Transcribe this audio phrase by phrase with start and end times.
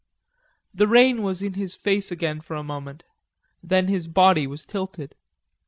[0.73, 3.03] The rain was in his face again for a moment,
[3.61, 5.13] then his body was tilted.